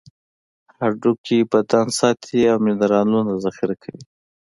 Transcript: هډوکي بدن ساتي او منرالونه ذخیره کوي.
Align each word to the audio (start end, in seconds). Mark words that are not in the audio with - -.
هډوکي 0.77 1.37
بدن 1.51 1.87
ساتي 1.99 2.39
او 2.51 2.57
منرالونه 2.65 3.31
ذخیره 3.45 3.75
کوي. 3.83 4.03